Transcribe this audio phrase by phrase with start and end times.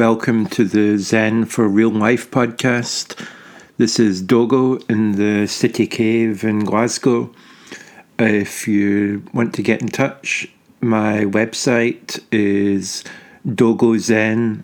[0.00, 3.22] Welcome to the Zen for Real Life podcast.
[3.76, 7.30] This is Dogo in the City Cave in Glasgow.
[8.18, 13.04] If you want to get in touch, my website is
[13.44, 14.62] dogozen.co.uk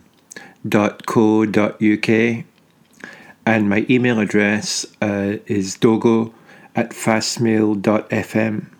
[3.45, 6.33] and my email address uh, is dogo
[6.75, 8.71] at fastmail.fm.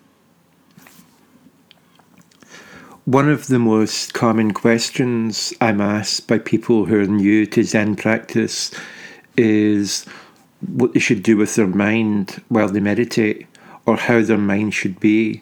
[3.07, 7.95] One of the most common questions I'm asked by people who are new to Zen
[7.95, 8.69] practice
[9.37, 10.05] is
[10.59, 13.47] what they should do with their mind while they meditate,
[13.85, 15.41] or how their mind should be,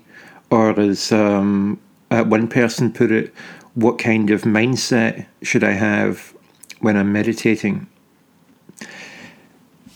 [0.52, 1.80] or as um,
[2.12, 3.34] one person put it,
[3.74, 6.36] what kind of mindset should I have
[6.82, 7.88] when I'm meditating?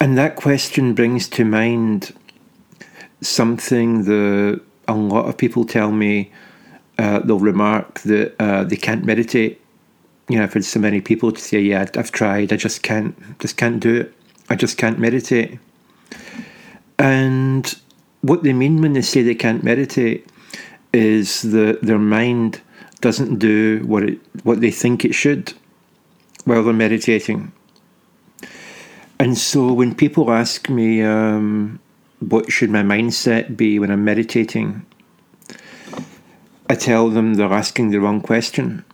[0.01, 2.15] And that question brings to mind
[3.21, 6.31] something that a lot of people tell me
[6.99, 9.61] uh, they'll remark that uh, they can't meditate.
[10.27, 12.51] You know, I've had so many people to say, "Yeah, I've tried.
[12.51, 13.15] I just can't.
[13.39, 14.13] Just can't do it.
[14.49, 15.59] I just can't meditate."
[16.99, 17.73] And
[18.21, 20.27] what they mean when they say they can't meditate
[20.91, 22.61] is that their mind
[22.99, 25.53] doesn't do what it what they think it should
[26.43, 27.53] while they're meditating.
[29.19, 31.79] And so when people ask me, um,
[32.19, 34.85] what should my mindset be when I'm meditating?
[36.71, 38.85] I tell them they're asking the wrong question.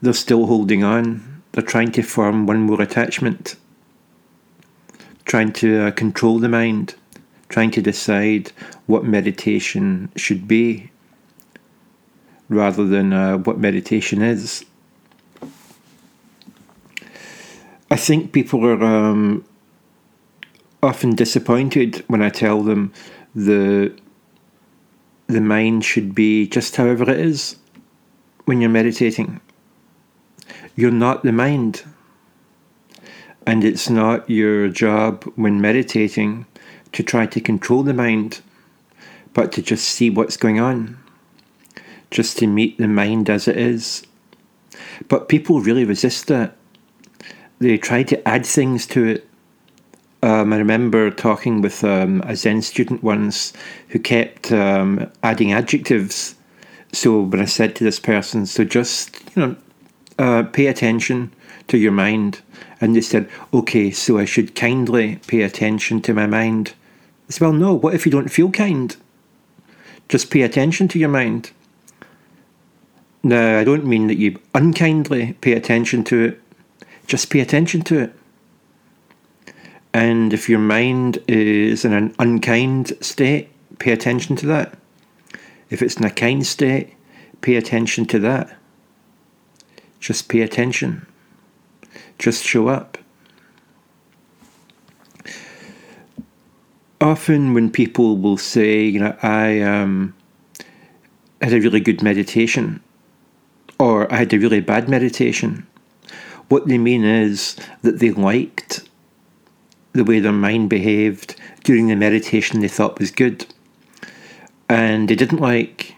[0.00, 1.42] They're still holding on.
[1.50, 3.56] They're trying to form one more attachment,
[5.24, 6.94] trying to uh, control the mind,
[7.48, 8.52] trying to decide
[8.86, 10.92] what meditation should be
[12.48, 14.64] rather than uh, what meditation is.
[17.90, 19.44] I think people are um,
[20.80, 22.92] often disappointed when I tell them
[23.34, 23.92] the
[25.30, 27.56] the mind should be just however it is
[28.44, 29.40] when you're meditating.
[30.76, 31.84] You're not the mind.
[33.46, 36.46] And it's not your job when meditating
[36.92, 38.40] to try to control the mind,
[39.32, 40.98] but to just see what's going on,
[42.10, 44.04] just to meet the mind as it is.
[45.08, 46.56] But people really resist that.
[47.58, 49.29] They try to add things to it
[50.22, 53.52] um, I remember talking with um, a Zen student once
[53.88, 56.34] who kept um, adding adjectives.
[56.92, 59.56] So when I said to this person, so just you know,
[60.18, 61.32] uh, pay attention
[61.68, 62.40] to your mind,
[62.80, 66.74] and they said, okay, so I should kindly pay attention to my mind.
[67.28, 67.74] I said, well, no.
[67.74, 68.96] What if you don't feel kind?
[70.08, 71.52] Just pay attention to your mind.
[73.22, 76.42] Now, I don't mean that you unkindly pay attention to it.
[77.06, 78.19] Just pay attention to it.
[79.92, 84.78] And if your mind is in an unkind state, pay attention to that.
[85.68, 86.94] If it's in a kind state,
[87.40, 88.56] pay attention to that.
[89.98, 91.06] Just pay attention.
[92.18, 92.98] Just show up.
[97.00, 100.14] Often, when people will say, you know, I um,
[101.40, 102.82] had a really good meditation,
[103.78, 105.66] or I had a really bad meditation,
[106.48, 108.89] what they mean is that they liked
[109.92, 111.34] the way their mind behaved
[111.64, 113.46] during the meditation they thought was good.
[114.68, 115.96] And they didn't like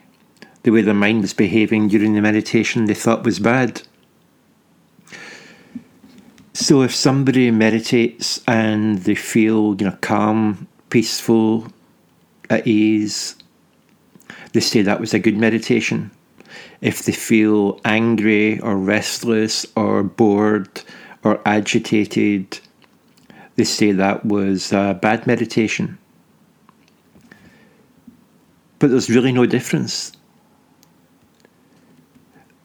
[0.62, 3.82] the way their mind was behaving during the meditation they thought was bad.
[6.54, 11.68] So if somebody meditates and they feel, you know, calm, peaceful,
[12.50, 13.36] at ease,
[14.52, 16.10] they say that was a good meditation.
[16.80, 20.82] If they feel angry or restless or bored
[21.24, 22.60] or agitated
[23.56, 25.98] they say that was uh, bad meditation.
[28.78, 30.12] But there's really no difference.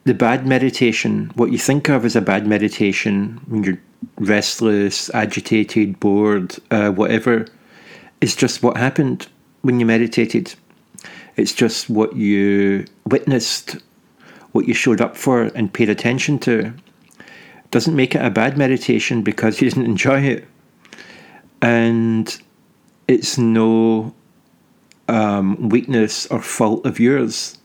[0.04, 3.80] The bad meditation, what you think of as a bad meditation when you're
[4.16, 7.46] restless, agitated, bored, uh, whatever,
[8.20, 9.28] is just what happened
[9.62, 10.54] when you meditated.
[11.36, 13.76] It's just what you witnessed,
[14.52, 16.72] what you showed up for and paid attention to.
[17.70, 20.48] Doesn't make it a bad meditation because you didn't enjoy it
[21.60, 22.40] and
[23.06, 24.14] it's no
[25.08, 27.58] um, weakness or fault of yours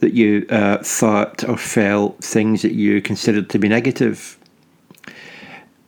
[0.00, 4.38] that you uh, thought or felt things that you considered to be negative.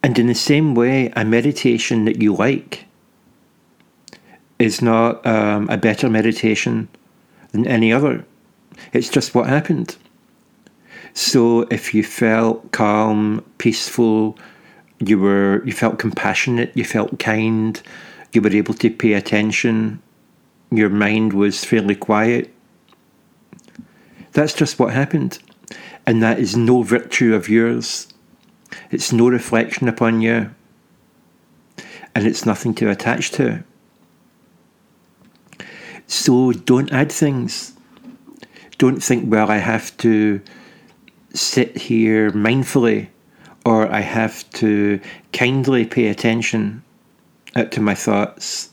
[0.02, 2.86] And in the same way, a meditation that you like
[4.58, 6.88] is not um, a better meditation
[7.52, 8.24] than any other.
[8.92, 9.96] It's just what happened.
[11.12, 14.38] So if you felt calm, peaceful,
[14.98, 17.80] you were you felt compassionate, you felt kind,
[18.32, 20.02] you were able to pay attention,
[20.70, 22.52] your mind was fairly quiet.
[24.32, 25.38] That's just what happened.
[26.06, 28.08] And that is no virtue of yours.
[28.90, 30.50] It's no reflection upon you.
[32.14, 33.64] And it's nothing to attach to.
[36.06, 37.74] So don't add things.
[38.78, 40.40] Don't think, well, I have to
[41.32, 43.08] sit here mindfully
[43.66, 45.00] or I have to
[45.32, 46.84] kindly pay attention
[47.56, 48.70] to my thoughts.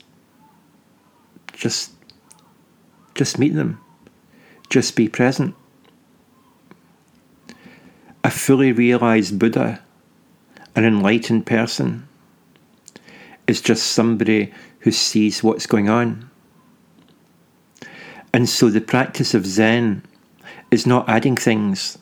[1.52, 1.90] Just
[3.16, 3.80] just meet them.
[4.70, 5.56] Just be present.
[8.22, 9.82] A fully realized Buddha,
[10.76, 12.08] an enlightened person,
[13.48, 16.30] is just somebody who sees what's going on.
[18.32, 20.04] And so the practice of Zen
[20.70, 21.98] is not adding things,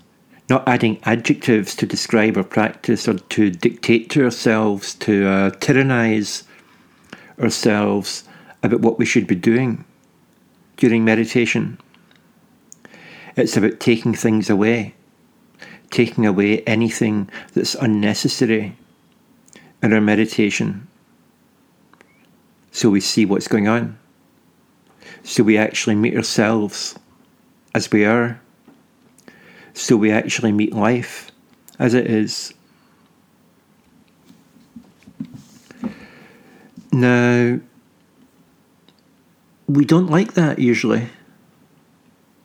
[0.53, 6.43] not adding adjectives to describe our practice or to dictate to ourselves, to uh, tyrannize
[7.41, 8.25] ourselves
[8.63, 9.83] about what we should be doing
[10.77, 11.79] during meditation.
[13.35, 14.95] It's about taking things away,
[15.91, 18.77] taking away anything that's unnecessary
[19.83, 20.87] in our meditation
[22.73, 23.99] so we see what's going on.
[25.23, 26.99] So we actually meet ourselves
[27.75, 28.42] as we are.
[29.75, 31.31] So we actually meet life
[31.79, 32.53] as it is.
[36.93, 37.59] Now,
[39.67, 41.09] we don't like that usually.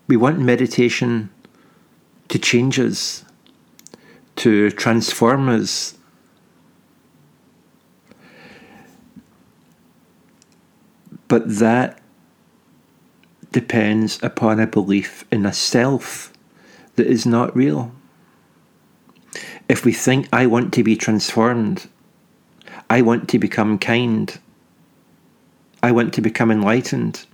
[0.08, 1.30] We want meditation
[2.30, 3.26] to change us,
[4.38, 5.96] to transform us.
[11.28, 12.02] But that
[13.52, 16.32] depends upon a belief in a self
[16.98, 17.92] that is not real.
[19.70, 21.88] If we think, I want to be transformed,
[22.90, 24.38] I want to become kind,
[25.82, 27.26] I want to become enlightened,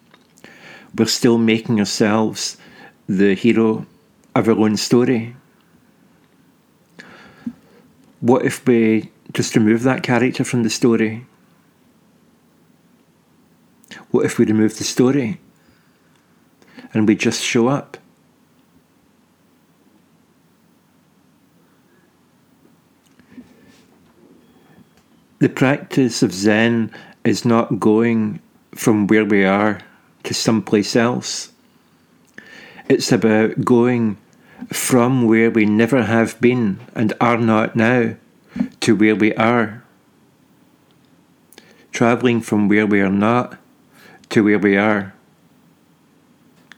[0.95, 2.57] we're still making ourselves
[3.07, 3.85] the hero
[4.35, 5.35] of our own story.
[8.19, 11.25] What if we just remove that character from the story?
[14.11, 15.39] What if we remove the story
[16.93, 17.97] and we just show up?
[25.43, 26.89] The practice of Zen
[27.25, 28.39] is not going
[28.73, 29.81] from where we are
[30.23, 31.51] to someplace else.
[32.87, 34.15] It's about going
[34.71, 38.15] from where we never have been and are not now
[38.79, 39.83] to where we are.
[41.91, 43.57] Travelling from where we are not
[44.29, 45.13] to where we are.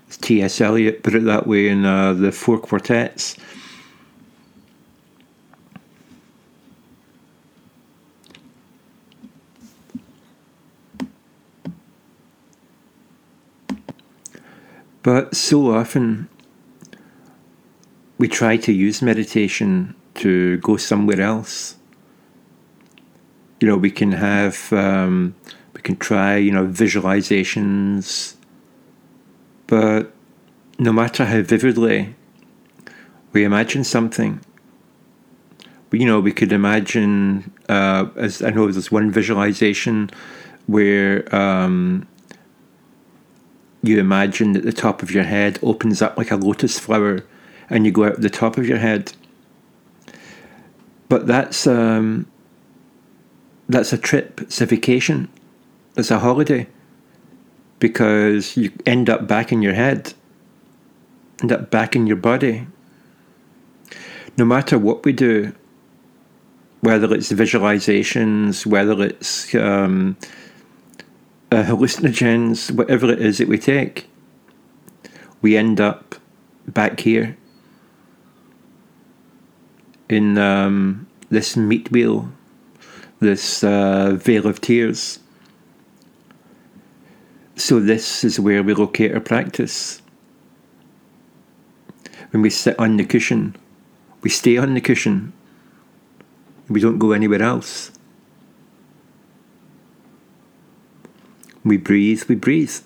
[0.10, 0.60] T.S.
[0.60, 3.38] Eliot put it that way in uh, the Four Quartets.
[15.06, 16.30] But so often
[18.18, 21.76] we try to use meditation to go somewhere else.
[23.60, 25.36] You know, we can have, um,
[25.76, 28.34] we can try, you know, visualizations,
[29.68, 30.12] but
[30.80, 32.16] no matter how vividly
[33.32, 34.40] we imagine something,
[35.92, 40.10] you know, we could imagine, uh, as I know there's one visualization
[40.66, 42.08] where um,
[43.88, 47.24] you imagine that the top of your head opens up like a lotus flower
[47.70, 49.14] and you go out the top of your head.
[51.10, 52.28] But that's um,
[53.70, 55.30] that's a trip, it's a vacation,
[55.96, 56.68] it's a holiday
[57.80, 60.14] because you end up back in your head,
[61.42, 62.68] end up back in your body.
[64.38, 65.54] No matter what we do,
[66.82, 70.18] whether it's visualizations, whether it's um,
[71.56, 74.10] uh, hallucinogens, whatever it is that we take,
[75.42, 76.16] we end up
[76.68, 77.38] back here
[80.10, 82.30] in um, this meat wheel,
[83.22, 85.20] this uh, vale of tears.
[87.56, 90.02] So, this is where we locate our practice.
[92.32, 93.56] When we sit on the cushion,
[94.22, 95.32] we stay on the cushion,
[96.68, 97.95] we don't go anywhere else.
[101.66, 102.78] We breathe, we breathe.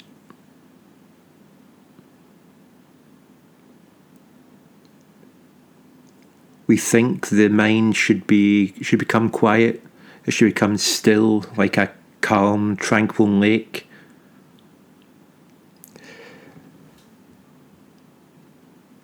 [6.65, 9.83] We think the mind should be should become quiet.
[10.25, 13.87] It should become still, like a calm, tranquil lake.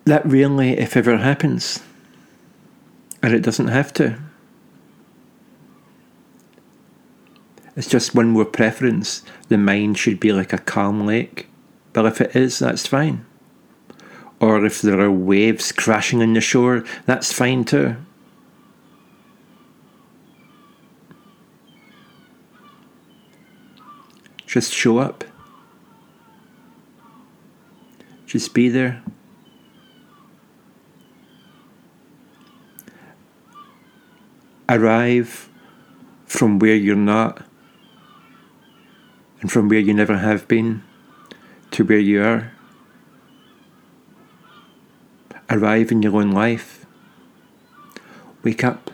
[0.06, 1.82] That really, if ever happens,
[3.22, 4.20] and it doesn't have to.
[7.76, 9.24] It's just one more preference.
[9.50, 11.48] The mind should be like a calm lake.
[11.94, 13.26] But if it is, that's fine.
[14.40, 17.96] or if there are waves crashing on the shore, that's fine too.
[24.46, 25.24] Just show up.
[28.26, 29.02] Just be there.
[34.70, 35.50] Arrive
[36.26, 37.46] from where you're not
[39.46, 40.82] and from where you never have been
[41.70, 42.52] to where you are.
[45.52, 46.88] Arrive in your own life.
[48.42, 48.90] Wake up.